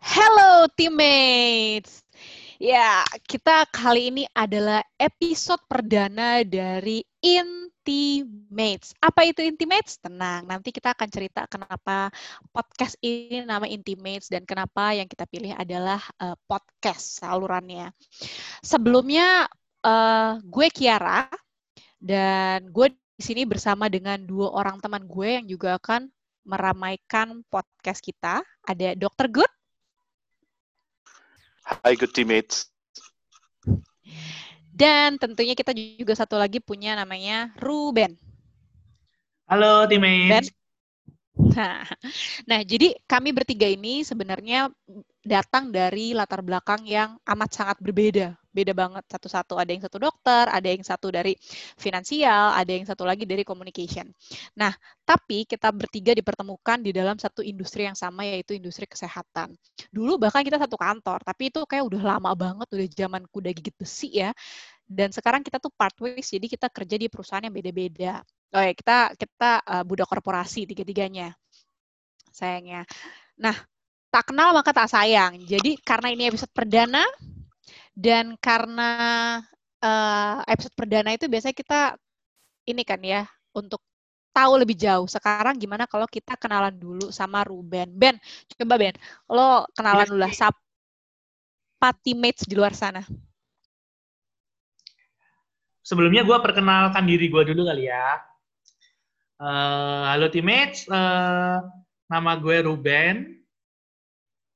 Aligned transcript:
Hello 0.00 0.64
teammates. 0.80 2.00
Ya, 2.56 3.04
kita 3.28 3.68
kali 3.68 4.08
ini 4.08 4.24
adalah 4.32 4.80
episode 4.96 5.60
perdana 5.68 6.40
dari 6.40 7.04
Intimates. 7.20 8.96
Apa 8.96 9.28
itu 9.28 9.44
Intimates? 9.44 10.00
Tenang, 10.00 10.48
nanti 10.48 10.72
kita 10.72 10.96
akan 10.96 11.08
cerita 11.12 11.44
kenapa 11.52 12.08
podcast 12.48 12.96
ini 13.04 13.44
nama 13.44 13.68
Intimates 13.68 14.32
dan 14.32 14.48
kenapa 14.48 14.96
yang 14.96 15.04
kita 15.04 15.28
pilih 15.28 15.52
adalah 15.52 16.00
uh, 16.16 16.32
podcast 16.48 17.20
salurannya. 17.20 17.92
Sebelumnya 18.64 19.52
uh, 19.84 20.40
gue 20.40 20.72
Kiara 20.72 21.28
dan 22.00 22.72
gue 22.72 22.88
di 23.20 23.22
sini 23.24 23.44
bersama 23.44 23.92
dengan 23.92 24.16
dua 24.24 24.48
orang 24.48 24.80
teman 24.80 25.04
gue 25.04 25.28
yang 25.28 25.44
juga 25.44 25.76
akan 25.76 26.08
meramaikan 26.48 27.44
podcast 27.52 28.00
kita. 28.00 28.40
Ada 28.64 28.96
Dr. 28.96 29.28
Good. 29.28 29.59
Hai 31.70 31.94
good 31.94 32.10
teammates. 32.10 32.66
Dan 34.74 35.20
tentunya 35.22 35.54
kita 35.54 35.70
juga 35.74 36.18
satu 36.18 36.34
lagi 36.34 36.58
punya 36.58 36.98
namanya 36.98 37.54
Ruben. 37.62 38.18
Halo 39.46 39.86
teammates. 39.86 40.50
Ben. 40.50 40.60
Nah, 41.54 41.86
nah, 42.50 42.60
jadi 42.66 42.98
kami 43.06 43.30
bertiga 43.30 43.70
ini 43.70 44.02
sebenarnya 44.02 44.68
datang 45.20 45.68
dari 45.68 46.16
latar 46.16 46.40
belakang 46.40 46.88
yang 46.88 47.20
amat 47.28 47.50
sangat 47.52 47.76
berbeda. 47.80 48.32
Beda 48.50 48.74
banget 48.74 49.04
satu-satu. 49.06 49.60
Ada 49.60 49.70
yang 49.70 49.82
satu 49.84 49.98
dokter, 50.02 50.48
ada 50.50 50.68
yang 50.68 50.82
satu 50.82 51.12
dari 51.12 51.36
finansial, 51.78 52.56
ada 52.56 52.72
yang 52.72 52.82
satu 52.88 53.06
lagi 53.06 53.28
dari 53.28 53.46
communication. 53.46 54.10
Nah, 54.58 54.74
tapi 55.06 55.46
kita 55.46 55.70
bertiga 55.70 56.16
dipertemukan 56.16 56.82
di 56.82 56.90
dalam 56.90 57.14
satu 57.20 57.44
industri 57.46 57.86
yang 57.86 57.94
sama 57.94 58.26
yaitu 58.26 58.56
industri 58.56 58.88
kesehatan. 58.88 59.54
Dulu 59.92 60.18
bahkan 60.18 60.42
kita 60.42 60.58
satu 60.58 60.74
kantor, 60.74 61.22
tapi 61.22 61.52
itu 61.52 61.62
kayak 61.62 61.84
udah 61.86 62.02
lama 62.16 62.32
banget, 62.34 62.66
udah 62.74 62.88
zaman 62.90 63.22
kuda 63.30 63.50
gigit 63.54 63.76
besi 63.76 64.18
ya. 64.18 64.34
Dan 64.82 65.14
sekarang 65.14 65.46
kita 65.46 65.62
tuh 65.62 65.70
part 65.70 65.94
ways, 66.02 66.26
jadi 66.34 66.50
kita 66.50 66.66
kerja 66.66 66.96
di 66.98 67.06
perusahaan 67.06 67.44
yang 67.46 67.54
beda-beda. 67.54 68.26
Oh 68.50 68.58
ya, 68.58 68.74
kita 68.74 69.14
kita 69.14 69.62
uh, 69.62 69.84
budak 69.86 70.10
korporasi 70.10 70.66
tiga-tiganya. 70.66 71.30
Sayangnya. 72.34 72.82
Nah, 73.38 73.54
tak 74.10 74.34
kenal 74.34 74.50
maka 74.52 74.74
tak 74.74 74.90
sayang. 74.90 75.38
Jadi 75.46 75.78
karena 75.80 76.10
ini 76.10 76.26
episode 76.28 76.50
perdana 76.50 77.06
dan 77.94 78.34
karena 78.42 78.90
uh, 79.80 80.42
episode 80.50 80.74
perdana 80.74 81.14
itu 81.14 81.30
biasanya 81.30 81.56
kita 81.56 81.80
ini 82.66 82.82
kan 82.82 83.00
ya 83.00 83.22
untuk 83.54 83.80
tahu 84.34 84.58
lebih 84.58 84.78
jauh. 84.78 85.06
Sekarang 85.06 85.58
gimana 85.58 85.86
kalau 85.86 86.06
kita 86.10 86.34
kenalan 86.38 86.74
dulu 86.74 87.10
sama 87.14 87.46
Ruben. 87.46 87.90
Ben, 87.94 88.18
coba 88.58 88.74
Ben, 88.78 88.94
lo 89.30 89.66
kenalan 89.74 90.06
dulu 90.06 90.20
lah. 90.26 90.32
Siapa 90.34 91.88
teammates 92.02 92.46
di 92.46 92.54
luar 92.58 92.74
sana? 92.74 93.02
Sebelumnya 95.80 96.22
gue 96.22 96.38
perkenalkan 96.38 97.02
diri 97.08 97.26
gue 97.26 97.42
dulu 97.50 97.66
kali 97.66 97.90
ya. 97.90 98.20
Uh, 99.40 100.04
halo 100.12 100.28
teammates, 100.28 100.84
uh, 100.86 101.64
nama 102.06 102.32
gue 102.36 102.62
Ruben. 102.62 103.39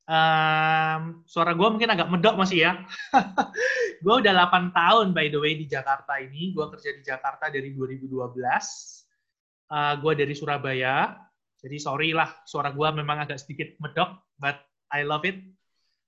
Um, 0.05 1.24
suara 1.24 1.56
gue 1.56 1.69
mungkin 1.69 1.88
agak 1.88 2.12
medok 2.12 2.36
masih 2.36 2.69
ya. 2.69 2.72
gue 4.05 4.14
udah 4.20 4.33
8 4.52 4.77
tahun 4.77 5.06
by 5.16 5.33
the 5.33 5.41
way 5.41 5.56
di 5.56 5.64
Jakarta 5.64 6.20
ini. 6.20 6.52
Gue 6.52 6.69
kerja 6.77 6.91
di 6.92 7.02
Jakarta 7.02 7.48
dari 7.48 7.72
2012. 7.72 8.12
Uh, 8.12 9.94
gue 9.96 10.12
dari 10.12 10.34
Surabaya. 10.36 11.16
Jadi 11.64 11.80
sorry 11.80 12.12
lah, 12.12 12.28
suara 12.44 12.69
gue 12.69 12.88
memang 12.92 13.24
agak 13.24 13.41
sedikit 13.41 13.72
medok, 13.80 14.20
but 14.36 14.61
I 14.92 15.00
love 15.08 15.24
it. 15.24 15.41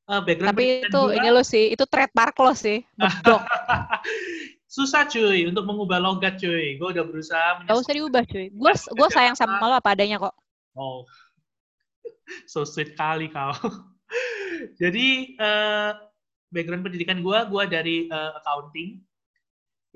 Uh, 0.06 0.20
background 0.20 0.52
Tapi 0.54 0.86
itu 0.86 1.00
gua, 1.00 1.16
ini 1.16 1.28
lo 1.32 1.42
sih, 1.42 1.72
itu 1.72 1.82
trademark 1.88 2.36
lo 2.38 2.52
sih, 2.52 2.84
medok. 3.00 3.42
susah 4.76 5.08
cuy 5.08 5.48
untuk 5.48 5.64
mengubah 5.64 5.96
logat 5.96 6.36
cuy. 6.36 6.76
Gue 6.76 6.92
udah 6.92 7.04
berusaha. 7.08 7.64
Gak 7.64 7.80
usah 7.80 7.96
diubah 7.96 8.22
cuy. 8.28 8.52
Gue 8.52 8.72
gue 8.76 9.08
sayang 9.08 9.32
sama 9.32 9.56
lo 9.64 9.80
apa 9.80 9.96
adanya 9.96 10.20
kok. 10.20 10.36
Oh, 10.76 11.08
so 12.52 12.68
sweet 12.68 12.92
kali 12.92 13.32
kau. 13.32 13.56
Jadi 14.80 15.36
uh, 15.38 15.92
background 16.50 16.86
pendidikan 16.86 17.20
gue, 17.20 17.38
gue 17.50 17.64
dari 17.68 17.96
uh, 18.10 18.38
accounting. 18.38 19.02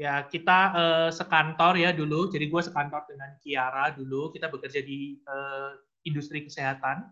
Ya 0.01 0.25
kita 0.25 0.59
uh, 0.73 1.09
sekantor 1.13 1.77
ya 1.77 1.93
dulu. 1.93 2.33
Jadi 2.33 2.49
gue 2.49 2.63
sekantor 2.65 3.05
dengan 3.05 3.37
Kiara 3.45 3.93
dulu. 3.93 4.33
Kita 4.33 4.49
bekerja 4.49 4.81
di 4.81 5.21
uh, 5.29 5.77
industri 6.09 6.45
kesehatan 6.45 7.05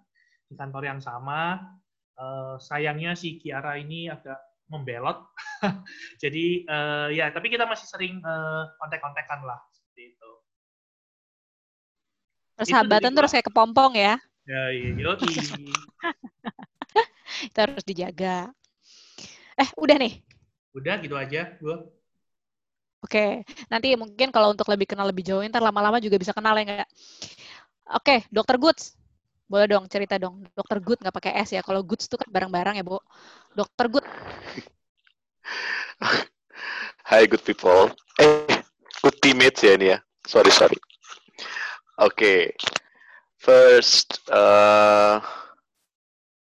di 0.48 0.56
kantor 0.56 0.88
yang 0.88 1.00
sama. 1.00 1.60
Uh, 2.18 2.58
sayangnya 2.58 3.14
si 3.14 3.38
Kiara 3.38 3.78
ini 3.78 4.08
agak 4.08 4.40
membelot. 4.72 5.24
Jadi 6.22 6.64
uh, 6.68 7.08
ya, 7.12 7.28
tapi 7.32 7.52
kita 7.52 7.64
masih 7.68 7.86
sering 7.88 8.20
uh, 8.24 8.68
kontak-kontakan 8.80 9.44
lah 9.44 9.60
seperti 9.72 10.16
itu. 10.16 10.30
Persahabatan 12.58 13.12
terus 13.14 13.32
kayak 13.32 13.48
kepompong 13.52 13.96
ya. 13.96 14.16
Ya, 14.48 14.62
iya. 14.72 14.96
itu 17.46 17.58
harus 17.58 17.84
dijaga. 17.86 18.50
Eh, 19.58 19.68
udah 19.78 19.96
nih. 19.98 20.22
Udah 20.74 20.98
gitu 21.02 21.14
aja, 21.14 21.54
gue. 21.58 21.76
Oke, 22.98 23.46
nanti 23.70 23.94
mungkin 23.94 24.34
kalau 24.34 24.50
untuk 24.50 24.66
lebih 24.66 24.90
kenal 24.90 25.06
lebih 25.06 25.22
jauh, 25.22 25.46
ntar 25.46 25.62
lama-lama 25.62 26.02
juga 26.02 26.18
bisa 26.18 26.34
kenal 26.34 26.58
ya 26.58 26.66
nggak? 26.66 26.90
Oke, 27.94 28.26
Dokter 28.28 28.58
Goods, 28.58 28.98
boleh 29.48 29.66
dong 29.70 29.88
cerita 29.88 30.20
dong. 30.20 30.44
Dokter 30.52 30.76
Good 30.82 31.00
nggak 31.06 31.14
pakai 31.14 31.32
S 31.40 31.56
ya. 31.56 31.64
Kalau 31.64 31.80
Goods 31.80 32.04
itu 32.04 32.20
kan 32.20 32.28
barang-barang 32.28 32.76
ya, 32.76 32.84
Bu. 32.84 33.00
Dokter 33.56 33.88
Good. 33.88 34.04
Hi 37.08 37.24
good 37.24 37.40
people. 37.40 37.88
Eh, 38.20 38.60
good 39.00 39.16
teammates 39.24 39.64
ya 39.64 39.80
ini 39.80 39.96
ya. 39.96 39.98
Sorry, 40.28 40.52
sorry. 40.52 40.76
Oke. 41.96 42.12
Okay. 42.12 42.42
First, 43.38 44.18
uh, 44.28 45.22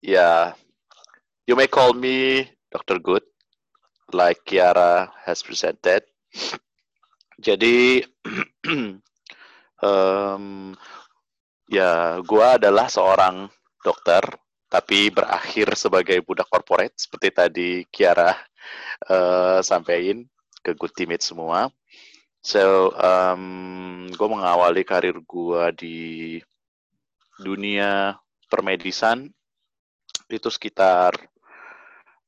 yeah, 0.02 0.58
you 1.46 1.54
may 1.56 1.68
call 1.68 1.92
me 1.92 2.44
Dr. 2.72 2.98
Good, 2.98 3.24
like 4.12 4.44
Kiara 4.44 5.10
has 5.24 5.42
presented. 5.42 6.04
Jadi, 7.40 8.04
um, 9.86 10.74
ya, 11.70 12.20
gua 12.24 12.60
adalah 12.60 12.86
seorang 12.92 13.48
dokter 13.80 14.22
tapi 14.70 15.10
berakhir 15.10 15.74
sebagai 15.74 16.22
budak 16.22 16.46
corporate 16.46 16.94
seperti 16.94 17.28
tadi 17.34 17.70
Kiara 17.90 18.30
uh, 19.10 19.58
sampaikan 19.66 20.22
ke 20.62 20.78
good 20.78 20.94
teammate 20.94 21.26
semua. 21.26 21.66
So, 22.40 22.94
um, 22.96 24.08
gue 24.08 24.28
mengawali 24.30 24.80
karir 24.86 25.18
gue 25.20 25.64
di 25.76 25.98
dunia 27.40 28.16
permedisan 28.48 29.28
itu 30.38 30.52
sekitar 30.52 31.18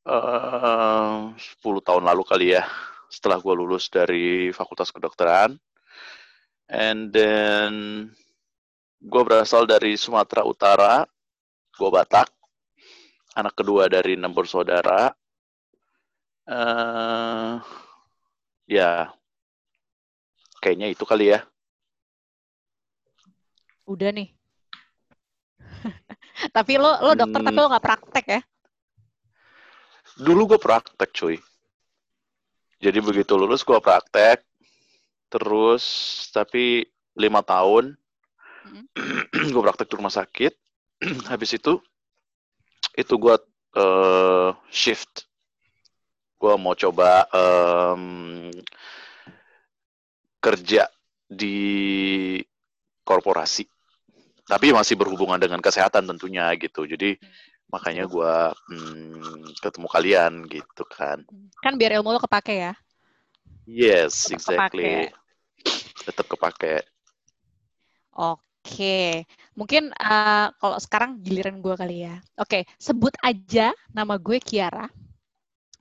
uh, 0.07 1.31
10 1.37 1.87
tahun 1.87 2.03
lalu 2.03 2.23
kali 2.27 2.47
ya, 2.59 2.67
setelah 3.07 3.39
gue 3.39 3.55
lulus 3.55 3.87
dari 3.93 4.51
Fakultas 4.51 4.91
Kedokteran. 4.91 5.55
And 6.73 7.13
then 7.13 7.73
gue 9.03 9.23
berasal 9.23 9.69
dari 9.69 9.95
Sumatera 9.95 10.43
Utara, 10.43 10.95
gue 11.77 11.91
Batak, 11.91 12.33
anak 13.37 13.55
kedua 13.55 13.87
dari 13.87 14.17
enam 14.19 14.33
bersaudara. 14.33 15.13
Uh, 16.43 17.63
ya, 18.67 19.13
kayaknya 20.59 20.91
itu 20.91 21.05
kali 21.07 21.35
ya. 21.35 21.47
Udah 23.87 24.11
nih. 24.15 24.42
Tapi 26.51 26.81
lo 26.81 26.99
lo 27.05 27.13
dokter 27.15 27.39
hmm. 27.39 27.49
tapi 27.49 27.59
lo 27.59 27.69
nggak 27.71 27.87
praktek 27.87 28.27
ya? 28.27 28.41
Dulu 30.19 30.57
gue 30.57 30.61
praktek 30.61 31.11
cuy. 31.15 31.37
Jadi 32.83 32.99
begitu 32.99 33.39
lulus 33.39 33.63
gue 33.63 33.79
praktek, 33.79 34.43
terus 35.31 35.85
tapi 36.35 36.83
lima 37.15 37.47
tahun 37.47 37.95
hmm. 38.67 39.49
gue 39.55 39.63
praktek 39.63 39.87
di 39.87 39.95
rumah 39.95 40.13
sakit. 40.13 40.53
habis 41.31 41.55
itu 41.55 41.83
itu 42.95 43.15
gue 43.17 43.37
uh, 43.79 44.51
shift 44.69 45.27
gue 46.43 46.55
mau 46.59 46.75
coba 46.75 47.23
um, 47.31 48.51
kerja 50.43 50.91
di 51.31 52.35
korporasi 53.07 53.63
tapi 54.53 54.69
masih 54.69 55.01
berhubungan 55.01 55.41
dengan 55.41 55.65
kesehatan 55.65 56.05
tentunya 56.05 56.53
gitu. 56.61 56.85
Jadi 56.85 57.17
makanya 57.73 58.05
gue 58.05 58.35
hmm, 58.53 59.57
ketemu 59.65 59.89
kalian 59.89 60.33
gitu 60.45 60.85
kan. 60.85 61.25
Kan 61.65 61.81
biar 61.81 61.97
ilmu 61.97 62.13
lo 62.13 62.21
kepake 62.21 62.61
ya. 62.69 62.77
Yes 63.65 64.29
exactly 64.29 65.09
kepake. 65.09 66.05
tetap 66.05 66.27
kepake. 66.29 66.77
Oke. 68.13 69.25
Mungkin 69.57 69.89
uh, 69.97 70.53
kalau 70.61 70.77
sekarang 70.77 71.17
giliran 71.25 71.65
gue 71.65 71.73
kali 71.73 72.05
ya. 72.05 72.21
Oke, 72.37 72.69
sebut 72.77 73.17
aja 73.25 73.73
nama 73.89 74.21
gue 74.21 74.37
Kiara. 74.37 74.93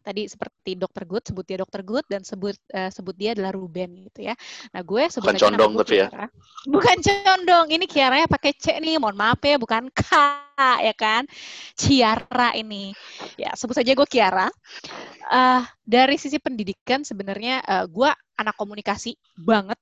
Tadi 0.01 0.25
seperti 0.25 0.73
dokter 0.73 1.05
Good, 1.05 1.29
sebut 1.29 1.45
dia 1.45 1.57
dokter 1.61 1.81
Good 1.85 2.05
dan 2.09 2.25
sebut 2.25 2.57
uh, 2.73 2.89
sebut 2.89 3.13
dia 3.13 3.37
adalah 3.37 3.53
Ruben 3.53 4.09
gitu 4.09 4.25
ya. 4.25 4.35
Nah 4.73 4.81
gue 4.81 5.03
sebut 5.07 5.29
bukan 5.29 5.37
condong 5.37 5.71
tapi 5.77 5.95
ya. 6.01 6.07
Bukan 6.65 6.97
condong, 7.05 7.65
ini 7.69 7.85
Kiara 7.85 8.21
ya 8.21 8.27
pakai 8.29 8.51
C 8.57 8.77
nih, 8.81 8.97
mohon 8.97 9.13
maaf 9.13 9.41
ya, 9.45 9.61
bukan 9.61 9.89
K 9.93 10.09
ya 10.81 10.93
kan. 10.97 11.29
Ciara 11.77 12.53
ini. 12.57 12.93
Ya, 13.37 13.53
sebut 13.53 13.77
saja 13.77 13.93
gue 13.93 14.07
Kiara. 14.09 14.49
Uh, 15.29 15.61
dari 15.85 16.17
sisi 16.17 16.41
pendidikan 16.41 17.05
sebenarnya 17.05 17.61
uh, 17.63 17.85
gue 17.85 18.09
anak 18.41 18.57
komunikasi 18.57 19.13
banget 19.37 19.77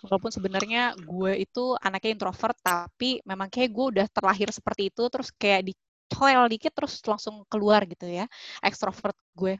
walaupun 0.00 0.32
sebenarnya 0.32 0.96
gue 0.96 1.32
itu 1.44 1.76
anaknya 1.76 2.16
introvert 2.16 2.56
tapi 2.64 3.20
memang 3.28 3.52
kayak 3.52 3.70
gue 3.70 3.86
udah 3.96 4.06
terlahir 4.08 4.48
seperti 4.48 4.88
itu 4.88 5.04
terus 5.12 5.28
kayak 5.36 5.68
dicoel 6.10 6.50
dikit 6.50 6.74
terus 6.74 6.98
langsung 7.06 7.46
keluar 7.46 7.86
gitu 7.86 8.10
ya 8.10 8.26
ekstrovert 8.66 9.14
gue 9.38 9.54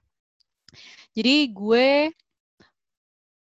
jadi 1.14 1.47
gue 1.47 2.11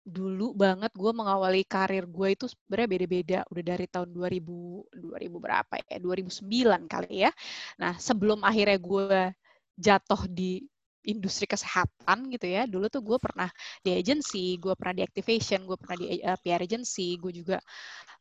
dulu 0.06 0.54
banget 0.54 0.90
gue 0.94 1.12
mengawali 1.12 1.66
karir 1.66 2.06
gue 2.06 2.28
itu 2.32 2.46
sebenarnya 2.46 2.88
beda-beda 2.88 3.38
udah 3.50 3.64
dari 3.66 3.86
tahun 3.90 4.08
2000 4.14 4.96
2000 4.96 5.44
berapa 5.44 5.74
ya 5.90 5.98
2009 5.98 6.88
kali 6.88 7.28
ya 7.28 7.30
nah 7.76 7.98
sebelum 7.98 8.40
akhirnya 8.46 8.78
gue 8.78 9.34
jatuh 9.76 10.22
di 10.30 10.64
industri 11.04 11.48
kesehatan 11.48 12.28
gitu 12.28 12.44
ya. 12.44 12.68
Dulu 12.68 12.92
tuh 12.92 13.00
gue 13.00 13.16
pernah 13.16 13.48
di 13.80 13.96
agency, 13.96 14.60
gue 14.60 14.76
pernah 14.76 15.00
di 15.00 15.02
activation, 15.04 15.64
gue 15.64 15.76
pernah 15.80 15.96
di 15.96 16.06
uh, 16.20 16.36
eh, 16.36 16.38
PR 16.44 16.60
agency, 16.60 17.16
gue 17.16 17.32
juga 17.32 17.56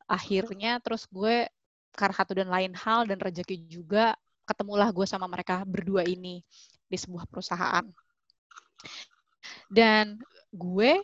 akhirnya 0.07 0.79
terus 0.81 1.05
gue 1.11 1.45
karena 1.93 2.15
satu 2.15 2.33
dan 2.37 2.49
lain 2.49 2.73
hal 2.73 3.05
dan 3.05 3.19
rezeki 3.19 3.67
juga 3.67 4.15
ketemulah 4.49 4.89
gue 4.89 5.05
sama 5.05 5.29
mereka 5.29 5.61
berdua 5.61 6.01
ini 6.09 6.41
di 6.89 6.97
sebuah 6.97 7.29
perusahaan. 7.29 7.85
Dan 9.69 10.17
gue 10.49 10.97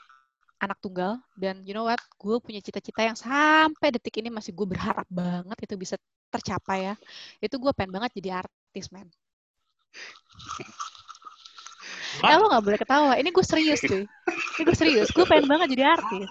anak 0.58 0.82
tunggal 0.82 1.22
dan 1.38 1.62
you 1.62 1.78
know 1.78 1.86
what, 1.86 2.02
gue 2.18 2.36
punya 2.42 2.58
cita-cita 2.64 3.06
yang 3.06 3.14
sampai 3.14 3.94
detik 3.94 4.18
ini 4.18 4.34
masih 4.34 4.50
gue 4.58 4.66
berharap 4.66 5.06
banget 5.06 5.58
itu 5.70 5.78
bisa 5.78 5.96
tercapai 6.34 6.90
ya. 6.90 6.96
Itu 7.38 7.62
gue 7.62 7.70
pengen 7.78 7.94
banget 8.02 8.18
jadi 8.18 8.42
artis, 8.42 8.90
man. 8.90 9.06
Eh 12.24 12.36
lo 12.40 12.48
gak 12.48 12.64
boleh 12.64 12.80
ketawa. 12.80 13.14
Ini 13.20 13.30
gue 13.30 13.46
serius 13.46 13.84
cuy. 13.84 14.08
Ini 14.58 14.62
gue 14.64 14.78
serius. 14.78 15.10
Gue 15.12 15.28
pengen 15.28 15.52
banget 15.52 15.76
jadi 15.76 15.84
artis. 16.00 16.28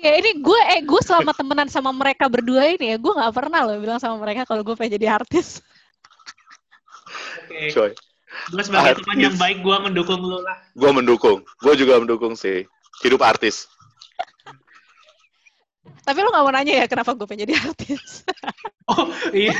Ya 0.00 0.16
ini 0.16 0.40
gue 0.40 0.60
eh 0.72 0.80
gue 0.80 1.00
selama 1.04 1.36
temenan 1.36 1.68
sama 1.68 1.92
mereka 1.92 2.24
berdua 2.24 2.72
ini 2.72 2.92
ya 2.92 2.96
gue 2.96 3.12
nggak 3.12 3.34
pernah 3.36 3.68
loh 3.68 3.76
bilang 3.76 4.00
sama 4.00 4.16
mereka 4.16 4.48
kalau 4.48 4.64
gue 4.64 4.72
pengen 4.72 4.96
jadi 4.96 5.20
artis. 5.20 5.60
Oke. 7.44 7.68
Okay. 7.68 7.92
Gue 8.48 8.62
sebagai 8.64 9.04
teman 9.04 9.18
yang 9.20 9.36
baik 9.36 9.60
gue 9.60 9.76
mendukung 9.84 10.24
lo 10.24 10.40
lah. 10.40 10.56
Gue 10.72 10.90
mendukung. 10.94 11.44
Gue 11.60 11.74
juga 11.76 12.00
mendukung 12.00 12.32
sih. 12.32 12.64
Hidup 13.04 13.20
artis. 13.20 13.68
Tapi 16.00 16.18
lo 16.24 16.32
gak 16.32 16.44
mau 16.48 16.52
nanya 16.54 16.80
ya 16.80 16.86
kenapa 16.88 17.12
gue 17.12 17.26
pengen 17.28 17.44
jadi 17.44 17.60
artis? 17.60 18.24
oh 18.90 19.12
iya. 19.36 19.52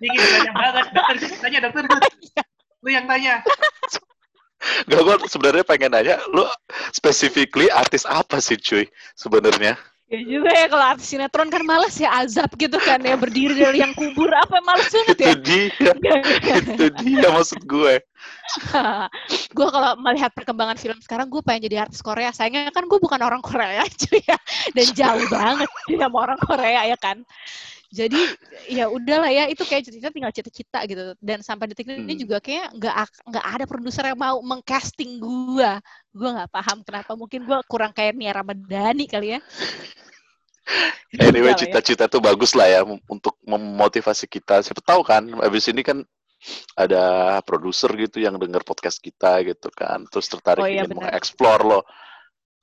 Ini 0.00 0.16
banyak 0.16 0.54
banget. 0.56 0.84
Dokter, 0.96 1.14
tanya 1.44 1.58
dokter. 1.68 1.82
Iya. 2.24 2.42
Lu 2.80 2.88
yang 2.88 3.06
tanya. 3.10 3.44
Gak, 4.90 5.00
gue 5.06 5.16
sebenarnya 5.30 5.64
pengen 5.64 5.94
nanya, 5.94 6.18
lu 6.34 6.42
specifically 6.90 7.70
artis 7.70 8.02
apa 8.02 8.42
sih 8.42 8.58
cuy 8.58 8.84
sebenarnya? 9.14 9.78
Ya 10.08 10.24
juga 10.24 10.48
ya 10.56 10.66
kalau 10.72 10.84
artis 10.88 11.12
sinetron 11.12 11.52
kan 11.52 11.60
males 11.68 11.92
ya 12.00 12.08
azab 12.24 12.48
gitu 12.56 12.80
kan 12.80 12.96
ya 13.04 13.12
berdiri 13.12 13.52
dari 13.52 13.84
yang 13.84 13.92
kubur 13.92 14.32
apa 14.32 14.56
males 14.64 14.88
banget 14.88 15.18
ya. 15.20 15.28
Itu 15.36 15.40
dia, 15.44 15.92
itu 16.64 16.84
dia 16.96 17.28
maksud 17.28 17.60
gue. 17.68 18.00
gue 19.56 19.68
kalau 19.68 19.92
melihat 20.00 20.32
perkembangan 20.32 20.78
film 20.80 20.98
sekarang 21.04 21.28
gue 21.28 21.42
pengen 21.44 21.68
jadi 21.68 21.86
artis 21.88 22.00
Korea. 22.00 22.32
Sayangnya 22.32 22.72
kan 22.72 22.88
gue 22.88 22.98
bukan 22.98 23.20
orang 23.20 23.42
Korea 23.44 23.84
cuy 24.06 24.20
ya 24.24 24.38
dan 24.72 24.86
jauh 24.92 25.26
banget 25.28 25.70
sama 25.96 26.16
orang 26.16 26.40
Korea 26.40 26.88
ya 26.88 26.96
kan 26.96 27.24
jadi 27.88 28.20
ya 28.68 28.84
udahlah 28.92 29.32
ya 29.32 29.48
itu 29.48 29.64
kayak 29.64 29.88
cita-cita 29.88 30.12
tinggal 30.12 30.32
cita-cita 30.32 30.84
gitu 30.84 31.16
dan 31.24 31.40
sampai 31.40 31.72
detik 31.72 31.88
ini 31.88 32.04
hmm. 32.04 32.20
juga 32.20 32.36
kayak 32.36 32.76
nggak 32.76 32.94
nggak 33.32 33.46
ada 33.48 33.64
produser 33.64 34.04
yang 34.12 34.20
mau 34.20 34.36
mengcasting 34.44 35.16
gua 35.16 35.80
gua 36.12 36.28
nggak 36.36 36.52
paham 36.52 36.84
kenapa 36.84 37.16
mungkin 37.16 37.48
gua 37.48 37.64
kurang 37.64 37.96
kayak 37.96 38.12
Nia 38.12 38.36
Ramadhani 38.36 39.08
kali 39.08 39.28
ya 39.32 39.40
anyway 41.16 41.56
ya. 41.56 41.64
cita-cita 41.64 42.04
ya. 42.04 42.12
tuh 42.12 42.20
bagus 42.20 42.52
lah 42.52 42.68
ya 42.68 42.84
untuk 42.84 43.40
memotivasi 43.48 44.28
kita 44.28 44.60
siapa 44.60 44.84
tahu 44.84 45.00
kan 45.00 45.24
abis 45.40 45.72
ini 45.72 45.80
kan 45.80 46.04
ada 46.78 47.38
produser 47.42 47.90
gitu 47.98 48.22
yang 48.22 48.38
dengar 48.38 48.62
podcast 48.62 49.02
kita 49.02 49.42
gitu 49.42 49.68
kan 49.74 50.06
terus 50.06 50.30
tertarik 50.30 50.62
oh, 50.62 50.68
iya, 50.70 50.86
ingin 50.86 50.98
mengeksplor 50.98 51.60
lo 51.66 51.80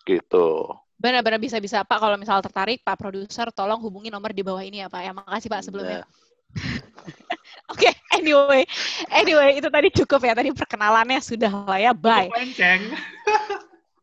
gitu 0.07 0.71
Benar-benar 0.95 1.43
bisa-bisa 1.43 1.83
Pak 1.83 1.99
kalau 1.99 2.15
misal 2.15 2.39
tertarik 2.39 2.79
Pak 2.79 2.95
produser 2.95 3.51
tolong 3.51 3.83
hubungi 3.83 4.07
nomor 4.07 4.31
di 4.31 4.41
bawah 4.41 4.63
ini 4.63 4.79
ya 4.79 4.87
Pak. 4.87 5.01
Ya 5.03 5.11
makasih 5.11 5.49
Pak 5.51 5.61
sebelumnya. 5.67 6.07
Oke, 7.73 7.89
okay, 7.89 7.93
anyway, 8.15 8.63
anyway 9.11 9.59
itu 9.59 9.67
tadi 9.67 9.91
cukup 9.91 10.23
ya 10.23 10.33
tadi 10.37 10.55
perkenalannya 10.55 11.19
sudah 11.19 11.51
lah 11.67 11.79
ya, 11.81 11.91
bye. 11.91 12.25
Cukup 12.31 12.39
lenceng. 12.39 12.81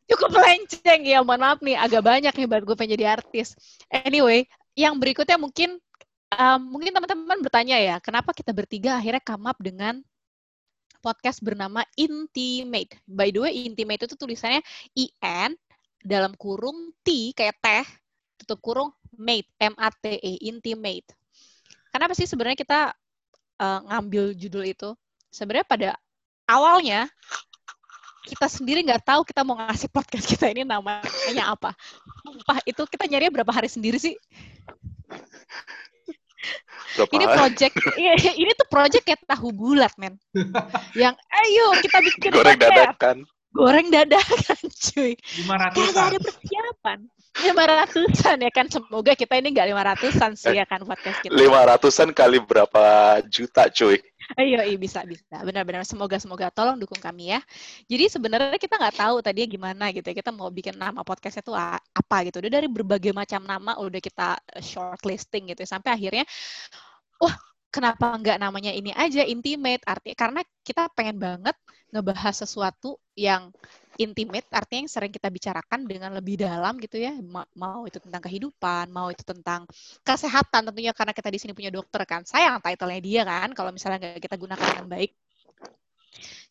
cukup 0.04 0.32
lenceng 0.36 1.00
ya, 1.08 1.18
mohon 1.24 1.40
maaf 1.40 1.58
nih 1.64 1.80
agak 1.80 2.02
banyak 2.04 2.34
nih 2.36 2.46
buat 2.50 2.62
gue 2.68 2.76
pengen 2.76 3.00
jadi 3.00 3.16
artis. 3.16 3.56
Anyway, 3.88 4.44
yang 4.76 5.00
berikutnya 5.00 5.40
mungkin 5.40 5.80
um, 6.38 6.60
mungkin 6.76 6.92
teman-teman 6.94 7.38
bertanya 7.44 7.76
ya, 7.76 7.96
kenapa 8.00 8.32
kita 8.32 8.52
bertiga 8.56 8.96
akhirnya 8.96 9.20
come 9.20 9.46
up 9.48 9.58
dengan 9.60 10.00
podcast 11.02 11.42
bernama 11.42 11.82
Intimate. 11.98 12.94
By 13.04 13.34
the 13.34 13.42
way, 13.42 13.66
Intimate 13.66 14.06
itu 14.06 14.14
tulisannya 14.14 14.62
I 14.94 15.10
N 15.20 15.58
dalam 16.02 16.34
kurung 16.38 16.94
T 17.02 17.34
kayak 17.34 17.58
teh 17.62 17.86
tutup 18.42 18.58
kurung 18.58 18.90
mate 19.14 19.46
M 19.62 19.74
A 19.78 19.86
T 19.94 20.18
E 20.18 20.32
intimate. 20.50 21.06
Kenapa 21.94 22.16
sih 22.16 22.26
sebenarnya 22.26 22.58
kita 22.58 22.80
uh, 23.62 23.80
ngambil 23.86 24.34
judul 24.34 24.66
itu? 24.66 24.90
Sebenarnya 25.30 25.66
pada 25.68 25.90
awalnya 26.48 27.06
kita 28.26 28.46
sendiri 28.46 28.82
nggak 28.82 29.06
tahu 29.06 29.22
kita 29.22 29.46
mau 29.46 29.58
ngasih 29.58 29.90
podcast 29.90 30.26
kita 30.26 30.50
ini 30.50 30.66
namanya 30.66 31.44
apa. 31.54 31.74
Sumpah, 32.22 32.58
itu 32.66 32.82
kita 32.86 33.04
nyari 33.06 33.30
berapa 33.30 33.50
hari 33.50 33.70
sendiri 33.70 33.98
sih? 33.98 34.14
Berapa 36.92 37.12
ini 37.16 37.24
project, 37.24 37.74
iya, 38.02 38.12
ini 38.36 38.52
tuh 38.52 38.68
project 38.68 39.04
kayak 39.06 39.22
tahu 39.24 39.48
bulat, 39.54 39.92
men. 39.96 40.20
Yang, 40.92 41.16
ayo 41.30 41.66
kita 41.80 41.98
bikin 42.04 42.30
Goreng 42.34 42.60
dadakan 42.60 43.16
goreng 43.52 43.88
dadakan 43.92 44.62
cuy. 44.90 45.12
500 45.44 45.76
Kagak 45.76 46.04
ada 46.12 46.18
persiapan. 46.18 46.98
Lima 47.32 47.64
ratusan 47.64 48.44
ya 48.44 48.52
kan 48.52 48.68
semoga 48.68 49.16
kita 49.16 49.40
ini 49.40 49.56
nggak 49.56 49.68
lima 49.72 49.80
ratusan 49.80 50.36
sih 50.36 50.52
ya 50.52 50.68
kan 50.68 50.84
podcast 50.84 51.24
kita. 51.24 51.32
Lima 51.32 51.64
ratusan 51.64 52.12
kali 52.12 52.36
berapa 52.44 52.84
juta 53.24 53.72
cuy? 53.72 53.96
Ayo, 54.36 54.60
iya 54.60 54.76
bisa 54.76 55.00
bisa. 55.08 55.40
Benar-benar 55.40 55.88
semoga 55.88 56.20
semoga 56.20 56.52
tolong 56.52 56.76
dukung 56.76 57.00
kami 57.00 57.32
ya. 57.32 57.40
Jadi 57.88 58.12
sebenarnya 58.12 58.60
kita 58.60 58.76
nggak 58.76 58.96
tahu 59.00 59.24
tadinya 59.24 59.48
gimana 59.48 59.84
gitu 59.96 60.12
ya. 60.12 60.16
Kita 60.20 60.28
mau 60.28 60.52
bikin 60.52 60.76
nama 60.76 61.00
podcastnya 61.00 61.40
tuh 61.40 61.56
apa 61.56 62.16
gitu. 62.28 62.44
Udah 62.44 62.52
dari 62.52 62.68
berbagai 62.68 63.16
macam 63.16 63.40
nama 63.48 63.80
udah 63.80 64.00
kita 64.00 64.36
eh, 64.52 64.60
shortlisting 64.60 65.52
gitu 65.56 65.64
ya. 65.64 65.68
sampai 65.72 65.96
akhirnya 65.96 66.24
wah 67.16 67.32
kenapa 67.72 68.14
nggak 68.20 68.38
namanya 68.38 68.70
ini 68.70 68.92
aja 68.92 69.24
intimate? 69.24 69.82
Artinya 69.88 70.16
karena 70.16 70.40
kita 70.62 70.92
pengen 70.92 71.16
banget 71.16 71.56
ngebahas 71.92 72.44
sesuatu 72.44 73.00
yang 73.16 73.52
intimate 74.00 74.48
artinya 74.48 74.88
yang 74.88 74.92
sering 74.92 75.12
kita 75.12 75.28
bicarakan 75.28 75.84
dengan 75.84 76.16
lebih 76.16 76.40
dalam 76.40 76.76
gitu 76.80 76.96
ya. 77.00 77.12
Mau 77.56 77.84
itu 77.88 77.98
tentang 78.00 78.22
kehidupan 78.24 78.88
mau 78.92 79.08
itu 79.12 79.24
tentang 79.24 79.64
kesehatan 80.04 80.68
tentunya 80.72 80.92
karena 80.96 81.12
kita 81.16 81.28
di 81.32 81.38
sini 81.40 81.52
punya 81.56 81.72
dokter 81.72 82.04
kan. 82.04 82.24
Sayang 82.24 82.60
title-nya 82.60 83.00
dia 83.00 83.22
kan 83.24 83.48
kalau 83.56 83.72
misalnya 83.72 83.98
nggak 84.00 84.20
kita 84.20 84.36
gunakan 84.36 84.66
dengan 84.76 84.86
baik. 84.88 85.10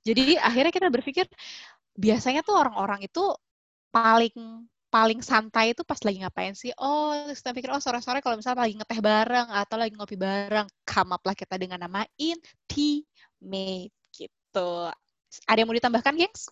Jadi 0.01 0.38
akhirnya 0.42 0.74
kita 0.74 0.90
berpikir 0.90 1.25
biasanya 1.94 2.42
tuh 2.42 2.58
orang-orang 2.58 3.06
itu 3.06 3.22
paling 3.94 4.66
paling 4.92 5.24
santai 5.24 5.72
itu 5.72 5.88
pas 5.88 5.98
lagi 6.04 6.20
ngapain 6.20 6.52
sih 6.52 6.76
oh 6.76 7.32
kita 7.32 7.56
pikir 7.56 7.72
oh 7.72 7.80
sore-sore 7.80 8.20
kalau 8.20 8.36
misalnya 8.36 8.68
lagi 8.68 8.76
ngeteh 8.76 9.00
bareng 9.00 9.48
atau 9.48 9.80
lagi 9.80 9.96
ngopi 9.96 10.20
bareng 10.20 10.68
come 10.84 11.16
up 11.16 11.24
lah 11.24 11.32
kita 11.32 11.56
dengan 11.56 11.80
nama 11.80 12.04
intimate 12.20 13.96
gitu 14.12 14.92
ada 15.48 15.58
yang 15.64 15.70
mau 15.72 15.78
ditambahkan, 15.78 16.14
gengs? 16.20 16.52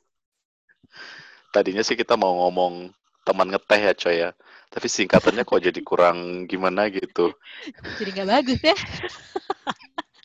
Tadinya 1.52 1.84
sih 1.84 2.00
kita 2.00 2.16
mau 2.16 2.48
ngomong 2.48 2.94
teman 3.28 3.52
ngeteh 3.52 3.82
ya, 3.92 3.94
coy 3.94 4.16
ya. 4.24 4.30
Tapi 4.70 4.88
singkatannya 4.88 5.44
kok 5.44 5.60
jadi 5.60 5.80
kurang 5.84 6.46
gimana 6.46 6.88
gitu. 6.94 7.34
Jadi 8.00 8.10
nggak 8.14 8.30
bagus 8.30 8.62
ya. 8.62 8.78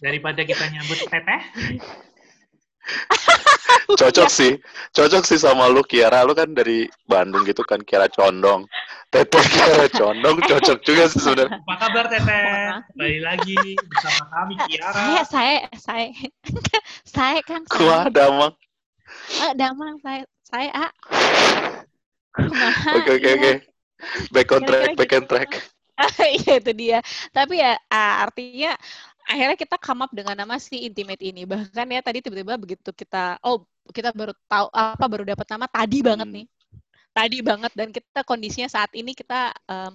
Daripada 0.05 0.45
kita 0.45 0.69
nyambut 0.69 1.01
teteh. 1.01 1.43
cocok 4.01 4.29
sih, 4.29 4.53
cocok 4.93 5.25
sih 5.25 5.39
sama 5.41 5.69
lu 5.69 5.85
Kiara. 5.85 6.25
Lu 6.25 6.37
kan 6.37 6.53
dari 6.53 6.89
Bandung 7.09 7.45
gitu 7.49 7.65
kan, 7.65 7.81
Kiara 7.83 8.09
Condong. 8.11 8.69
Teteh 9.09 9.45
Kiara 9.47 9.87
Condong 9.89 10.41
cocok 10.43 10.79
juga 10.85 11.05
sih 11.09 11.21
sebenarnya. 11.21 11.61
Apa 11.65 11.75
kabar 11.87 12.05
Teteh? 12.11 12.83
Kembali 12.93 13.19
lagi 13.25 13.59
bersama 13.89 14.25
kami 14.33 14.55
Kiara. 14.69 14.93
Saya, 14.93 15.23
saya, 15.29 15.59
saya, 15.79 16.09
saya 17.15 17.39
kan. 17.45 17.63
Wah, 17.81 18.09
damang. 18.13 18.55
Eh, 19.41 19.53
damang, 19.57 19.97
saya, 20.03 20.23
saya, 20.45 20.71
ah. 20.75 20.93
Oke, 22.99 23.11
oke, 23.23 23.31
oke. 23.39 23.53
Back 24.35 24.51
on 24.53 24.63
track, 24.67 24.89
back 24.99 25.13
on 25.15 25.25
track. 25.31 25.53
Iya 26.43 26.59
itu 26.59 26.73
dia. 26.75 26.99
Tapi 27.31 27.63
ya 27.63 27.79
artinya 27.95 28.75
akhirnya 29.25 29.57
kita 29.57 29.77
come 29.81 30.05
up 30.05 30.13
dengan 30.13 30.37
nama 30.37 30.61
si 30.61 30.85
Intimate 30.85 31.21
ini. 31.25 31.49
Bahkan 31.49 31.87
ya 31.89 32.01
tadi 32.05 32.19
tiba-tiba 32.21 32.61
begitu 32.61 32.93
kita 32.93 33.41
oh 33.45 33.65
kita 33.93 34.13
baru 34.13 34.33
tahu 34.49 34.69
apa 34.73 35.05
baru 35.09 35.25
dapat 35.25 35.47
nama 35.51 35.67
tadi 35.69 35.99
banget 36.05 36.29
hmm. 36.29 36.37
nih. 36.41 36.47
Tadi 37.15 37.39
banget 37.47 37.73
dan 37.79 37.95
kita 37.95 38.27
kondisinya 38.27 38.67
saat 38.67 38.91
ini 38.91 39.15
kita 39.15 39.55
um, 39.71 39.95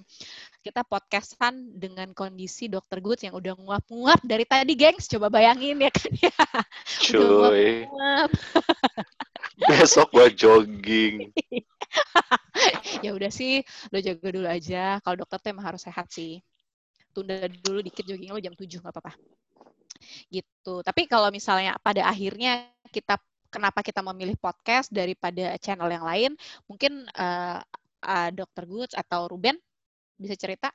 kita 0.64 0.84
podcastan 0.88 1.72
dengan 1.76 2.16
kondisi 2.16 2.68
dokter 2.68 3.00
Goods 3.04 3.28
yang 3.28 3.36
udah 3.36 3.56
nguap-nguap 3.60 4.20
dari 4.24 4.48
tadi, 4.48 4.72
gengs. 4.72 5.04
Coba 5.04 5.28
bayangin 5.28 5.84
ya 5.84 5.92
kan 5.92 6.12
ya. 6.16 6.32
Cuy. 7.04 7.84
Besok 9.68 10.16
gua 10.16 10.32
jogging. 10.32 11.32
ya 13.04 13.12
udah 13.12 13.28
sih, 13.28 13.64
lo 13.92 14.00
jaga 14.00 14.28
dulu 14.32 14.48
aja. 14.48 14.96
Kalau 15.04 15.16
dokter 15.20 15.36
tuh 15.44 15.48
emang 15.52 15.68
harus 15.68 15.84
sehat 15.84 16.08
sih. 16.08 16.40
Tunda 17.10 17.46
dulu 17.46 17.82
dikit 17.82 18.06
jogging 18.06 18.30
lo 18.30 18.40
jam 18.42 18.54
7 18.54 18.66
nggak 18.80 18.94
apa-apa. 18.94 19.12
Gitu. 20.30 20.74
Tapi 20.80 21.02
kalau 21.10 21.28
misalnya 21.28 21.76
pada 21.82 22.06
akhirnya 22.08 22.70
kita 22.90 23.18
kenapa 23.50 23.82
kita 23.82 24.00
memilih 24.00 24.38
podcast 24.38 24.88
daripada 24.88 25.58
channel 25.58 25.90
yang 25.90 26.06
lain, 26.06 26.30
mungkin 26.70 27.04
uh, 27.18 27.58
uh, 28.06 28.28
Dokter 28.30 28.64
Goods 28.64 28.94
atau 28.94 29.26
Ruben 29.26 29.58
bisa 30.16 30.38
cerita? 30.38 30.70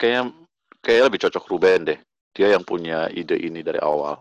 Kayaknya 0.00 0.32
kayaknya 0.80 1.04
lebih 1.06 1.20
cocok 1.28 1.44
Ruben 1.52 1.80
deh. 1.84 1.98
Dia 2.32 2.56
yang 2.56 2.64
punya 2.64 3.10
ide 3.12 3.36
ini 3.36 3.60
dari 3.60 3.78
awal. 3.82 4.16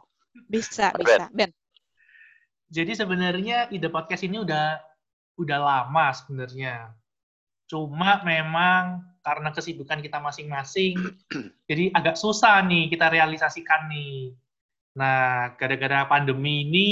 Bisa, 0.50 0.92
bisa. 0.98 1.30
Ben. 1.32 1.50
Jadi 2.70 2.94
sebenarnya 2.94 3.72
ide 3.74 3.90
podcast 3.90 4.28
ini 4.28 4.44
udah 4.44 4.78
udah 5.40 5.58
lama 5.58 6.06
sebenarnya. 6.12 6.92
Cuma 7.70 8.20
memang 8.26 9.06
karena 9.30 9.54
kesibukan 9.54 10.02
kita 10.02 10.18
masing-masing, 10.18 10.98
jadi 11.70 11.94
agak 11.94 12.18
susah 12.18 12.66
nih 12.66 12.90
kita 12.90 13.14
realisasikan 13.14 13.86
nih. 13.86 14.34
Nah, 14.98 15.54
gara-gara 15.54 16.10
pandemi 16.10 16.66
ini, 16.66 16.90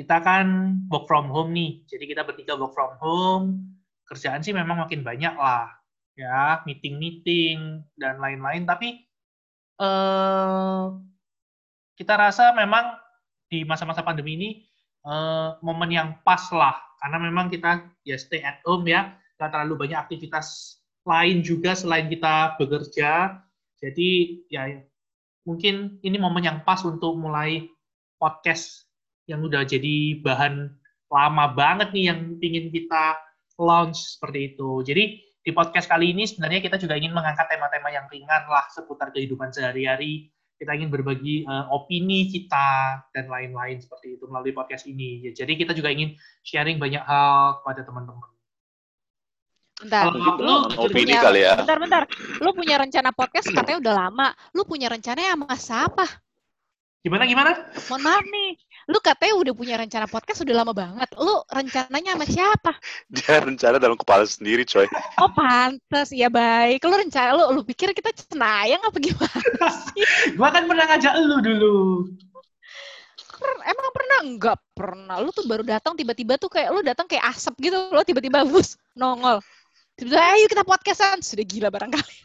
kita 0.00 0.24
kan 0.24 0.80
work 0.88 1.04
from 1.04 1.28
home 1.28 1.52
nih. 1.52 1.84
Jadi 1.84 2.08
kita 2.08 2.24
bertiga 2.24 2.56
work 2.56 2.72
from 2.72 2.96
home, 2.96 3.76
kerjaan 4.08 4.40
sih 4.40 4.56
memang 4.56 4.80
makin 4.80 5.04
banyak 5.04 5.36
lah. 5.36 5.68
Ya, 6.16 6.64
meeting-meeting, 6.64 7.84
dan 8.00 8.16
lain-lain. 8.16 8.64
Tapi, 8.64 9.04
eh, 9.84 10.84
kita 12.00 12.14
rasa 12.16 12.56
memang 12.56 12.96
di 13.52 13.60
masa-masa 13.68 14.00
pandemi 14.00 14.40
ini, 14.40 14.50
eh, 15.04 15.50
momen 15.60 15.92
yang 15.92 16.08
pas 16.24 16.48
lah 16.48 16.86
karena 16.96 17.20
memang 17.20 17.52
kita 17.52 17.84
ya 18.08 18.16
stay 18.16 18.40
at 18.40 18.64
home 18.64 18.88
ya, 18.88 19.12
nggak 19.36 19.52
terlalu 19.52 19.86
banyak 19.86 20.00
aktivitas 20.00 20.80
lain 21.06 21.40
juga 21.46 21.78
selain 21.78 22.10
kita 22.10 22.58
bekerja. 22.58 23.40
Jadi 23.78 24.42
ya 24.50 24.82
mungkin 25.46 26.02
ini 26.02 26.18
momen 26.18 26.42
yang 26.42 26.58
pas 26.66 26.82
untuk 26.82 27.14
mulai 27.14 27.70
podcast 28.18 28.90
yang 29.30 29.46
udah 29.46 29.62
jadi 29.62 30.18
bahan 30.20 30.74
lama 31.06 31.46
banget 31.54 31.94
nih 31.94 32.04
yang 32.10 32.20
ingin 32.42 32.74
kita 32.74 33.14
launch 33.56 34.18
seperti 34.18 34.54
itu. 34.54 34.82
Jadi 34.82 35.22
di 35.46 35.50
podcast 35.54 35.86
kali 35.86 36.10
ini 36.10 36.26
sebenarnya 36.26 36.58
kita 36.58 36.76
juga 36.82 36.98
ingin 36.98 37.14
mengangkat 37.14 37.46
tema-tema 37.46 37.94
yang 37.94 38.10
ringan 38.10 38.50
lah 38.50 38.66
seputar 38.74 39.14
kehidupan 39.14 39.54
sehari-hari, 39.54 40.34
kita 40.58 40.74
ingin 40.74 40.90
berbagi 40.90 41.46
uh, 41.46 41.70
opini 41.70 42.26
kita 42.26 42.98
dan 43.14 43.30
lain-lain 43.30 43.78
seperti 43.78 44.18
itu 44.18 44.26
melalui 44.26 44.50
podcast 44.50 44.90
ini. 44.90 45.22
Ya, 45.22 45.30
jadi 45.30 45.54
kita 45.54 45.70
juga 45.76 45.94
ingin 45.94 46.18
sharing 46.42 46.82
banyak 46.82 47.04
hal 47.06 47.62
kepada 47.62 47.86
teman-teman. 47.86 48.35
Bentar, 49.76 50.08
lu, 50.08 50.24
lu 50.40 50.54
opini 50.80 51.12
punya, 51.12 51.20
kali 51.20 51.40
ya. 51.44 51.52
Bentar, 51.60 51.76
bentar. 51.76 52.02
Lu 52.40 52.50
punya 52.56 52.80
rencana 52.80 53.12
podcast 53.12 53.52
katanya 53.52 53.78
udah 53.84 53.94
lama. 54.08 54.28
Lu 54.56 54.64
punya 54.64 54.88
rencana 54.88 55.20
sama 55.20 55.52
siapa? 55.60 56.06
Gimana 57.04 57.22
gimana? 57.22 57.54
Mohon 57.86 58.02
maaf 58.02 58.24
nih, 58.26 58.50
lu 58.90 58.98
katanya 58.98 59.34
udah 59.38 59.54
punya 59.54 59.78
rencana 59.78 60.10
podcast 60.10 60.42
udah 60.42 60.54
lama 60.58 60.74
banget. 60.74 61.06
Lu 61.14 61.38
rencananya 61.46 62.18
sama 62.18 62.26
siapa? 62.26 62.72
Dia 63.14 63.46
rencana 63.46 63.76
dalam 63.78 63.94
kepala 63.94 64.26
sendiri, 64.26 64.66
coy. 64.66 64.90
Oh, 65.22 65.30
pantas. 65.30 66.10
Ya 66.10 66.26
baik. 66.26 66.82
Lu 66.82 66.96
rencana 66.98 67.38
lu 67.38 67.44
lu 67.54 67.62
pikir 67.62 67.94
kita 67.94 68.10
cenayang 68.10 68.82
apa 68.82 68.98
gimana 68.98 69.66
sih? 69.86 70.02
gua 70.40 70.50
kan 70.50 70.66
pernah 70.66 70.84
ngajak 70.90 71.14
lu 71.20 71.36
dulu. 71.46 71.76
Emang 73.62 73.86
pernah? 73.94 74.18
Enggak 74.26 74.58
pernah. 74.74 75.16
Lu 75.22 75.30
tuh 75.30 75.46
baru 75.46 75.62
datang 75.62 75.94
tiba-tiba 75.94 76.40
tuh 76.42 76.50
kayak 76.50 76.74
lu 76.74 76.82
datang 76.82 77.06
kayak 77.06 77.22
asap 77.30 77.70
gitu. 77.70 77.78
Lu 77.94 78.02
tiba-tiba 78.02 78.42
bus 78.42 78.74
nongol. 78.98 79.38
Tiba-tiba 79.96 80.20
ayo 80.36 80.44
kita 80.52 80.64
podcastan. 80.68 81.24
Sudah 81.24 81.44
gila 81.48 81.68
barangkali. 81.72 82.16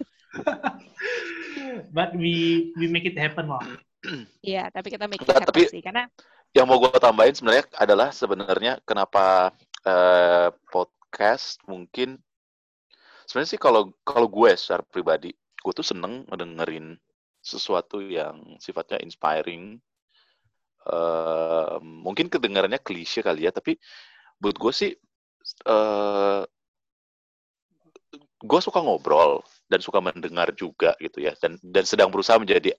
But 1.96 2.12
we 2.20 2.68
we 2.76 2.92
make 2.92 3.08
it 3.08 3.16
happen 3.16 3.48
lah. 3.48 3.64
Iya, 4.42 4.74
tapi 4.74 4.90
kita 4.90 5.06
make 5.06 5.22
nah, 5.30 5.46
tapi 5.46 5.70
sih 5.70 5.78
karena 5.78 6.10
yang 6.58 6.66
mau 6.66 6.82
gue 6.82 6.90
tambahin 6.98 7.38
sebenarnya 7.38 7.70
adalah 7.78 8.10
sebenarnya 8.10 8.82
kenapa 8.82 9.54
uh, 9.86 10.50
podcast 10.68 11.62
mungkin 11.70 12.18
sebenarnya 13.30 13.52
sih 13.56 13.62
kalau 13.62 13.94
kalau 14.02 14.26
gue 14.26 14.50
secara 14.58 14.82
pribadi 14.82 15.32
gue 15.38 15.74
tuh 15.78 15.86
seneng 15.86 16.26
ngedengerin 16.28 16.98
sesuatu 17.46 18.02
yang 18.02 18.42
sifatnya 18.58 19.00
inspiring 19.06 19.78
uh, 20.90 21.78
mungkin 21.80 22.26
kedengarannya 22.26 22.82
klise 22.82 23.22
kali 23.22 23.46
ya 23.46 23.54
tapi 23.54 23.78
buat 24.42 24.58
gue 24.58 24.74
sih 24.74 24.92
uh, 25.70 26.42
gue 28.42 28.60
suka 28.62 28.82
ngobrol 28.82 29.46
dan 29.70 29.80
suka 29.80 30.02
mendengar 30.02 30.52
juga 30.58 30.98
gitu 30.98 31.22
ya. 31.22 31.34
Dan 31.38 31.58
dan 31.62 31.84
sedang 31.86 32.10
berusaha 32.10 32.42
menjadi 32.42 32.74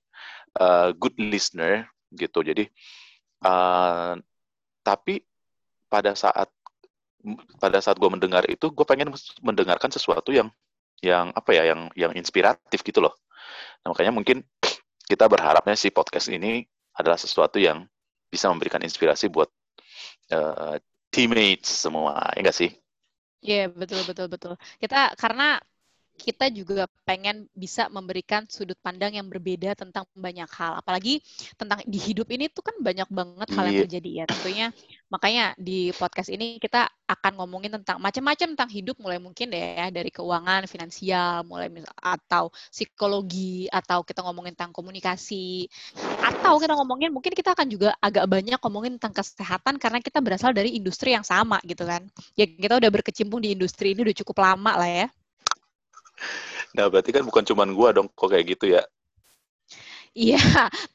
uh, 0.58 0.90
good 0.94 1.14
listener 1.18 1.86
gitu. 2.12 2.42
Jadi 2.42 2.66
uh, 3.46 4.18
tapi 4.82 5.22
pada 5.86 6.12
saat 6.18 6.50
pada 7.62 7.78
saat 7.78 7.96
gue 8.02 8.10
mendengar 8.10 8.42
itu 8.50 8.74
gue 8.74 8.86
pengen 8.86 9.14
mendengarkan 9.40 9.94
sesuatu 9.94 10.34
yang 10.34 10.50
yang 11.02 11.30
apa 11.34 11.50
ya 11.54 11.70
yang 11.70 11.90
yang 11.94 12.12
inspiratif 12.18 12.82
gitu 12.82 13.02
loh. 13.02 13.14
Nah, 13.82 13.94
makanya 13.94 14.14
mungkin 14.14 14.42
kita 15.06 15.26
berharapnya 15.26 15.74
si 15.74 15.90
podcast 15.90 16.30
ini 16.30 16.62
adalah 16.94 17.18
sesuatu 17.18 17.58
yang 17.58 17.86
bisa 18.30 18.48
memberikan 18.48 18.80
inspirasi 18.80 19.28
buat 19.28 19.50
uh, 20.32 20.78
teammates 21.12 21.84
semua 21.84 22.32
ya 22.32 22.40
enggak 22.40 22.56
sih 22.56 22.70
Iya, 23.46 23.54
betul 23.80 24.00
betul 24.08 24.26
betul. 24.32 24.52
Kita 24.82 24.96
karena 25.20 25.42
kita 26.16 26.52
juga 26.52 26.86
pengen 27.02 27.48
bisa 27.56 27.90
memberikan 27.90 28.46
sudut 28.46 28.78
pandang 28.78 29.16
yang 29.16 29.26
berbeda 29.26 29.74
tentang 29.74 30.06
banyak 30.14 30.46
hal. 30.54 30.78
Apalagi 30.78 31.18
tentang 31.58 31.82
di 31.82 31.98
hidup 31.98 32.30
ini 32.30 32.46
tuh 32.52 32.62
kan 32.62 32.76
banyak 32.78 33.08
banget 33.10 33.48
hal 33.52 33.64
yang 33.66 33.76
iya. 33.76 33.82
terjadi 33.88 34.10
ya. 34.22 34.24
Tentunya 34.30 34.66
makanya 35.10 35.44
di 35.58 35.90
podcast 35.96 36.30
ini 36.30 36.56
kita 36.62 36.88
akan 37.10 37.32
ngomongin 37.42 37.74
tentang 37.80 38.00
macam-macam 38.00 38.56
tentang 38.56 38.70
hidup 38.72 38.96
mulai 39.02 39.20
mungkin 39.20 39.52
deh 39.52 39.60
ya 39.60 39.88
dari 39.92 40.08
keuangan, 40.08 40.64
finansial, 40.70 41.44
mulai 41.44 41.68
atau 42.00 42.48
psikologi 42.70 43.68
atau 43.68 44.06
kita 44.06 44.24
ngomongin 44.24 44.54
tentang 44.56 44.72
komunikasi 44.72 45.68
atau 46.22 46.56
kita 46.56 46.72
ngomongin 46.78 47.10
mungkin 47.12 47.34
kita 47.36 47.52
akan 47.52 47.66
juga 47.68 47.92
agak 47.98 48.24
banyak 48.30 48.56
ngomongin 48.62 48.96
tentang 48.96 49.20
kesehatan 49.20 49.76
karena 49.76 49.98
kita 50.00 50.22
berasal 50.24 50.54
dari 50.54 50.78
industri 50.78 51.12
yang 51.12 51.26
sama 51.26 51.58
gitu 51.66 51.84
kan. 51.84 52.06
Ya 52.38 52.46
kita 52.46 52.78
udah 52.78 52.90
berkecimpung 52.94 53.42
di 53.42 53.52
industri 53.52 53.92
ini 53.92 54.06
udah 54.06 54.16
cukup 54.22 54.38
lama 54.40 54.72
lah 54.78 54.88
ya. 54.88 55.08
Nah, 56.76 56.88
berarti 56.88 57.12
kan 57.12 57.20
bukan 57.20 57.44
cuma 57.44 57.68
gue 57.68 57.88
dong 57.92 58.08
kok 58.16 58.32
kayak 58.32 58.56
gitu 58.56 58.72
ya. 58.72 58.80
Iya, 60.12 60.40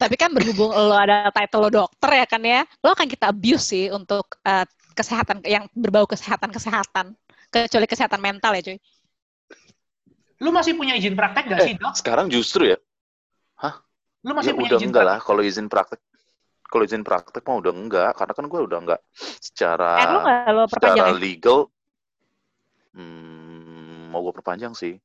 tapi 0.02 0.18
kan 0.18 0.30
berhubung 0.30 0.70
lo 0.70 0.94
ada 0.94 1.30
title 1.34 1.62
lo 1.66 1.70
dokter 1.70 2.22
ya 2.22 2.26
kan 2.26 2.42
ya, 2.42 2.62
lo 2.86 2.94
akan 2.94 3.10
kita 3.10 3.30
abuse 3.34 3.66
sih 3.74 3.86
untuk 3.90 4.42
uh, 4.46 4.66
kesehatan 4.94 5.46
yang 5.46 5.66
berbau 5.74 6.06
kesehatan-kesehatan. 6.06 7.14
Kecuali 7.50 7.86
kesehatan 7.86 8.22
mental 8.22 8.58
ya 8.58 8.62
cuy. 8.74 8.78
Lu 10.42 10.54
masih 10.54 10.78
punya 10.78 10.94
izin 10.94 11.18
praktek 11.18 11.50
gak 11.50 11.60
eh, 11.62 11.66
sih 11.66 11.74
dok? 11.78 11.94
Sekarang 11.98 12.30
justru 12.30 12.70
ya. 12.70 12.78
Hah? 13.58 13.82
Lu 14.22 14.38
masih 14.38 14.54
ya, 14.54 14.58
punya 14.58 14.70
udah 14.70 14.78
izin 14.78 14.90
enggak 14.90 15.06
praktek? 15.06 15.18
lah 15.18 15.26
kalau 15.26 15.42
izin 15.42 15.68
praktek. 15.70 16.02
Kalau 16.68 16.84
izin 16.84 17.04
praktek 17.08 17.44
mah 17.48 17.58
udah 17.64 17.74
enggak, 17.74 18.12
karena 18.20 18.34
kan 18.36 18.46
gue 18.46 18.60
udah 18.60 18.80
enggak 18.84 19.02
secara 19.40 19.92
eh, 20.04 20.08
lu 20.12 20.20
gak, 20.20 20.40
lo 20.52 20.64
secara 20.70 21.06
ya? 21.10 21.16
legal. 21.16 21.60
Hmm, 22.94 24.14
mau 24.14 24.22
gue 24.22 24.34
perpanjang 24.36 24.78
sih. 24.78 25.00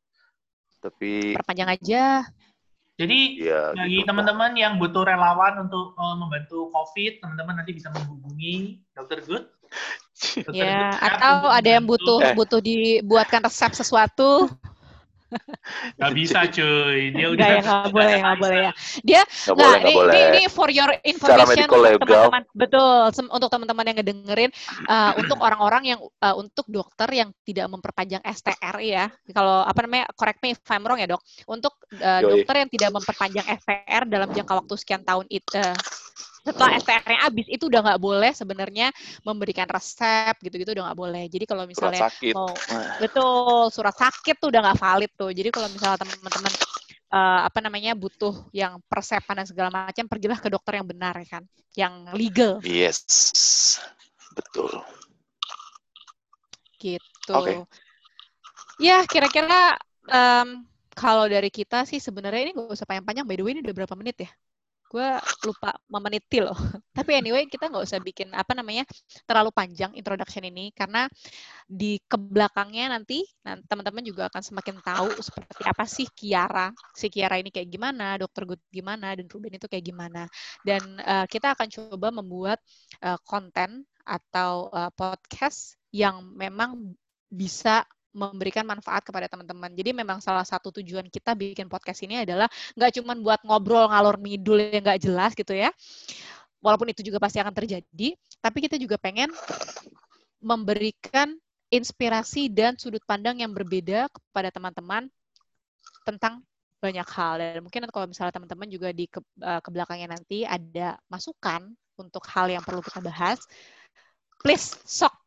Tapi 0.83 1.39
perpanjang 1.39 1.71
aja. 1.71 2.27
Jadi 3.01 3.41
ya, 3.41 3.73
bagi 3.73 4.05
gitu, 4.05 4.09
teman-teman 4.11 4.53
yang 4.53 4.77
butuh 4.77 5.03
relawan 5.03 5.65
untuk 5.65 5.97
uh, 5.97 6.15
membantu 6.19 6.69
COVID, 6.71 7.25
teman-teman 7.25 7.55
nanti 7.63 7.73
bisa 7.73 7.89
menghubungi 7.89 8.85
Dr. 8.93 9.25
Good. 9.25 9.45
Dr. 10.45 10.53
ya, 10.53 10.93
Good 10.93 11.01
atau 11.01 11.37
ada 11.49 11.69
yang 11.73 11.89
butuh 11.89 12.21
eh. 12.21 12.35
butuh 12.37 12.61
dibuatkan 12.61 13.43
resep 13.49 13.73
sesuatu. 13.73 14.53
Gak 16.01 16.13
bisa 16.15 16.39
cuy, 16.49 17.13
dia 17.13 17.27
udah 17.33 17.47
gak, 17.47 17.57
ya, 17.57 17.63
gak 17.63 17.91
boleh, 17.97 18.17
gak 18.21 18.37
boleh 18.39 18.59
ya. 18.59 18.73
Dia 19.03 19.23
gak, 19.25 19.57
boleh, 19.57 19.81
ini, 19.81 19.95
boleh. 19.95 20.13
ini, 20.13 20.21
ini 20.29 20.43
for 20.51 20.69
your 20.69 20.91
information 21.05 21.69
untuk 21.69 22.01
teman-teman, 22.05 22.43
betul, 22.53 23.01
untuk 23.33 23.51
teman-teman 23.51 23.85
yang 23.89 23.97
ngedengerin, 24.01 24.51
uh, 24.89 25.13
untuk 25.21 25.39
orang-orang 25.41 25.83
yang 25.97 25.99
uh, 26.01 26.35
untuk 26.37 26.67
dokter 26.69 27.09
yang 27.13 27.31
tidak 27.45 27.67
memperpanjang 27.71 28.23
STR 28.25 28.77
ya, 28.83 29.05
kalau 29.33 29.65
apa 29.65 29.79
namanya, 29.85 30.05
correct 30.17 30.41
me 30.45 30.55
if 30.55 30.61
I'm 30.69 30.85
wrong 30.85 31.01
ya 31.01 31.09
dok, 31.09 31.23
untuk 31.49 31.75
uh, 32.01 32.21
dokter 32.21 32.55
yang 32.65 32.69
tidak 32.71 32.91
memperpanjang 32.93 33.47
STR 33.59 34.03
dalam 34.09 34.29
jangka 34.33 34.53
waktu 34.65 34.75
sekian 34.79 35.03
tahun 35.03 35.27
itu, 35.29 35.59
uh, 35.59 35.75
setelah 36.43 36.75
STR-nya 36.83 37.19
habis 37.23 37.47
itu 37.47 37.71
udah 37.71 37.81
nggak 37.87 38.01
boleh 38.03 38.33
sebenarnya 38.35 38.91
memberikan 39.23 39.71
resep 39.71 40.35
gitu-gitu 40.43 40.75
udah 40.75 40.91
nggak 40.91 40.99
boleh. 40.99 41.25
Jadi 41.31 41.45
kalau 41.47 41.65
misalnya 41.71 42.03
surat 42.03 42.15
sakit. 42.19 42.35
mau 42.35 42.51
betul 43.03 43.71
surat 43.71 43.95
sakit 43.95 44.37
tuh 44.43 44.51
udah 44.51 44.61
nggak 44.67 44.79
valid 44.83 45.11
tuh. 45.15 45.31
Jadi 45.31 45.49
kalau 45.55 45.69
misalnya 45.71 46.03
teman-teman 46.03 46.53
uh, 47.15 47.41
apa 47.47 47.59
namanya 47.63 47.95
butuh 47.95 48.35
yang 48.51 48.83
persepan 48.91 49.45
dan 49.45 49.47
segala 49.47 49.71
macam 49.71 50.05
pergilah 50.11 50.43
ke 50.43 50.51
dokter 50.51 50.83
yang 50.83 50.87
benar 50.91 51.15
ya 51.23 51.27
kan, 51.39 51.43
yang 51.79 52.11
legal. 52.19 52.59
Yes, 52.67 53.79
betul. 54.35 54.83
Gitu. 56.83 56.99
Okay. 57.31 57.63
Ya 58.83 59.07
kira-kira 59.07 59.79
um, 60.11 60.67
kalau 60.99 61.31
dari 61.31 61.55
kita 61.55 61.87
sih 61.87 62.03
sebenarnya 62.03 62.51
ini 62.51 62.53
nggak 62.59 62.75
usah 62.75 62.89
panjang-panjang. 62.89 63.31
By 63.31 63.39
the 63.39 63.45
way 63.47 63.55
ini 63.55 63.63
udah 63.63 63.75
berapa 63.79 63.95
menit 63.95 64.27
ya? 64.27 64.31
Gue 64.93 65.09
lupa 65.49 65.73
memeniti 65.89 66.45
loh. 66.45 66.53
Tapi 66.97 67.17
anyway, 67.17 67.49
kita 67.49 67.73
nggak 67.73 67.85
usah 67.89 67.97
bikin 68.05 68.29
apa 68.37 68.53
namanya 68.53 68.85
terlalu 69.25 69.49
panjang 69.49 69.97
introduction 69.97 70.45
ini 70.45 70.69
karena 70.77 71.09
di 71.65 71.97
ke 72.05 72.21
belakangnya 72.21 72.93
nanti 72.93 73.25
teman-teman 73.41 74.05
juga 74.05 74.29
akan 74.29 74.43
semakin 74.45 74.77
tahu 74.85 75.09
seperti 75.25 75.63
apa 75.65 75.85
sih 75.89 76.05
Kiara, 76.13 76.69
si 76.93 77.09
Kiara 77.09 77.41
ini 77.41 77.49
kayak 77.49 77.73
gimana, 77.73 78.21
Dokter 78.21 78.45
Good 78.45 78.61
gimana, 78.69 79.17
dan 79.17 79.25
Ruben 79.33 79.57
itu 79.57 79.65
kayak 79.65 79.85
gimana. 79.89 80.29
Dan 80.61 81.01
uh, 81.01 81.25
kita 81.25 81.57
akan 81.57 81.73
coba 81.73 82.13
membuat 82.13 82.59
uh, 83.01 83.17
konten 83.25 83.89
atau 84.05 84.69
uh, 84.69 84.93
podcast 84.93 85.81
yang 85.89 86.21
memang 86.37 86.93
bisa 87.33 87.89
memberikan 88.13 88.69
manfaat 88.69 89.03
kepada 89.03 89.27
teman-teman. 89.27 89.73
Jadi 89.73 89.97
memang 89.97 90.21
salah 90.21 90.45
satu 90.45 90.69
tujuan 90.81 91.09
kita 91.09 91.33
bikin 91.33 91.67
podcast 91.67 92.05
ini 92.05 92.23
adalah 92.23 92.47
nggak 92.77 93.01
cuma 93.01 93.17
buat 93.17 93.41
ngobrol 93.43 93.89
ngalor 93.89 94.21
ngidul 94.21 94.61
yang 94.61 94.85
nggak 94.85 95.01
jelas 95.01 95.33
gitu 95.33 95.57
ya. 95.57 95.73
Walaupun 96.63 96.93
itu 96.95 97.03
juga 97.03 97.19
pasti 97.19 97.43
akan 97.43 97.51
terjadi, 97.51 98.15
tapi 98.39 98.59
kita 98.63 98.79
juga 98.79 98.95
pengen 98.95 99.33
memberikan 100.39 101.35
inspirasi 101.73 102.53
dan 102.53 102.77
sudut 102.77 103.03
pandang 103.03 103.41
yang 103.41 103.51
berbeda 103.51 104.07
kepada 104.13 104.53
teman-teman 104.53 105.09
tentang 106.05 106.45
banyak 106.83 107.07
hal 107.15 107.39
dan 107.39 107.63
mungkin 107.63 107.87
kalau 107.95 108.11
misalnya 108.11 108.35
teman-teman 108.35 108.67
juga 108.67 108.91
di 108.91 109.07
ke, 109.07 109.23
uh, 109.39 109.63
belakangnya 109.71 110.19
nanti 110.19 110.43
ada 110.43 110.99
masukan 111.07 111.71
untuk 111.95 112.27
hal 112.27 112.51
yang 112.51 112.63
perlu 112.67 112.83
kita 112.83 112.99
bahas, 112.99 113.39
please 114.43 114.75
sok 114.83 115.22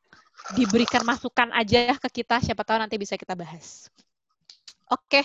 diberikan 0.54 1.02
masukan 1.02 1.50
aja 1.58 1.98
ke 1.98 2.22
kita, 2.22 2.38
siapa 2.38 2.62
tahu 2.62 2.78
nanti 2.78 3.02
bisa 3.02 3.18
kita 3.18 3.34
bahas. 3.34 3.90
Oke, 4.94 5.18
okay. 5.18 5.24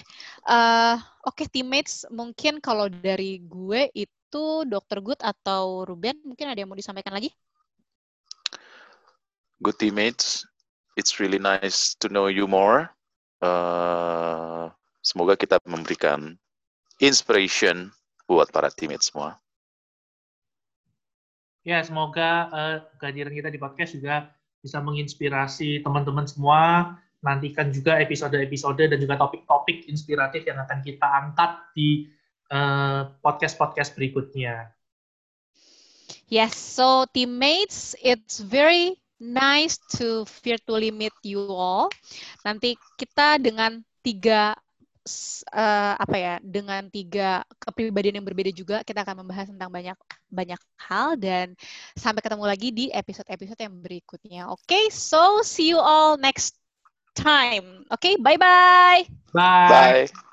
uh, 0.48 0.96
oke 1.28 1.44
okay, 1.44 1.46
teammates, 1.52 2.08
mungkin 2.08 2.64
kalau 2.64 2.88
dari 2.88 3.44
gue 3.44 3.92
itu 3.92 4.64
Dr. 4.64 5.04
Good 5.04 5.20
atau 5.20 5.84
Ruben, 5.84 6.16
mungkin 6.24 6.48
ada 6.48 6.56
yang 6.56 6.72
mau 6.72 6.78
disampaikan 6.80 7.12
lagi? 7.12 7.28
Good 9.60 9.76
teammates, 9.76 10.48
it's 10.96 11.20
really 11.20 11.36
nice 11.36 11.92
to 12.00 12.08
know 12.08 12.32
you 12.32 12.48
more. 12.48 12.88
Uh, 13.44 14.72
semoga 15.04 15.36
kita 15.36 15.60
memberikan 15.68 16.40
inspiration 16.96 17.92
buat 18.24 18.48
para 18.48 18.72
teammates 18.72 19.12
semua. 19.12 19.36
Ya, 21.60 21.84
semoga 21.84 22.48
uh, 22.48 22.76
kehadiran 22.96 23.36
kita 23.36 23.52
di 23.52 23.60
podcast 23.60 23.92
juga 23.92 24.39
bisa 24.60 24.78
menginspirasi 24.80 25.80
teman-teman 25.84 26.28
semua. 26.28 26.94
Nantikan 27.20 27.68
juga 27.68 28.00
episode-episode 28.00 28.88
dan 28.88 28.96
juga 28.96 29.20
topik-topik 29.20 29.88
inspiratif 29.92 30.48
yang 30.48 30.56
akan 30.64 30.80
kita 30.80 31.04
angkat 31.04 31.52
di 31.76 32.08
eh, 32.48 33.00
podcast-podcast 33.20 33.92
uh, 33.92 33.96
berikutnya. 34.00 34.72
Yes, 36.30 36.56
so 36.56 37.04
teammates, 37.12 37.92
it's 38.00 38.40
very 38.40 38.96
nice 39.20 39.76
to 40.00 40.24
virtually 40.40 40.88
meet 40.88 41.12
you 41.20 41.44
all. 41.44 41.92
Nanti 42.46 42.78
kita 42.96 43.36
dengan 43.36 43.84
tiga 44.00 44.56
uh, 45.52 45.94
apa 45.98 46.16
ya 46.16 46.34
dengan 46.42 46.86
tiga 46.88 47.42
kepribadian 47.58 48.20
yang 48.20 48.26
berbeda 48.26 48.50
juga 48.54 48.76
kita 48.84 49.02
akan 49.02 49.24
membahas 49.24 49.50
tentang 49.50 49.70
banyak 49.70 49.98
banyak 50.30 50.60
hal 50.78 51.18
dan 51.18 51.54
sampai 51.98 52.22
ketemu 52.22 52.44
lagi 52.46 52.68
di 52.70 52.86
episode-episode 52.94 53.60
yang 53.60 53.74
berikutnya. 53.78 54.42
Oke, 54.50 54.66
okay, 54.66 54.84
so 54.90 55.42
see 55.42 55.70
you 55.70 55.78
all 55.80 56.14
next 56.16 56.56
time. 57.14 57.84
Oke, 57.90 58.14
okay, 58.14 58.14
bye-bye. 58.18 59.06
Bye. 59.34 60.06
Bye. 60.06 60.29